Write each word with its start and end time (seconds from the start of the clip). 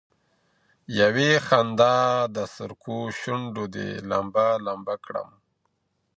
يوې 0.99 1.31
خندا 1.45 1.97
د 2.35 2.37
سركو 2.55 2.97
شونډو 3.19 3.65
دي 3.73 3.89
لمبه، 4.09 4.47
لــمــبــه 4.65 4.95
كړم 5.05 5.29